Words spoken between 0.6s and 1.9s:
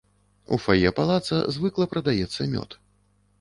фае палаца звыкла